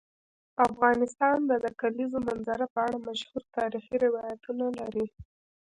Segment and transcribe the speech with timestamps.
[0.67, 5.05] افغانستان د د کلیزو منظره په اړه مشهور تاریخی روایتونه لري.